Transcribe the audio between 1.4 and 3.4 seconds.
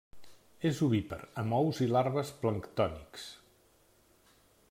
amb ous i larves planctònics.